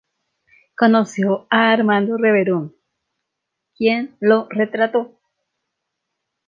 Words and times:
Conoció 0.75 1.45
a 1.51 1.71
Armando 1.71 2.17
Reverón, 2.17 2.75
quien 3.77 4.17
lo 4.19 4.47
retrató. 4.49 5.19